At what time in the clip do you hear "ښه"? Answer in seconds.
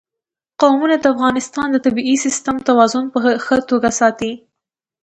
3.45-3.57